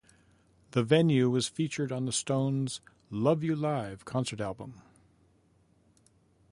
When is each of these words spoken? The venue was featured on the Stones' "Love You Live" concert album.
The 0.71 0.81
venue 0.81 1.29
was 1.29 1.47
featured 1.47 1.91
on 1.91 2.05
the 2.05 2.11
Stones' 2.11 2.81
"Love 3.11 3.43
You 3.43 3.55
Live" 3.55 4.03
concert 4.03 4.41
album. 4.41 4.81